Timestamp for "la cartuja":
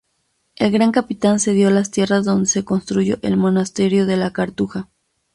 4.17-4.89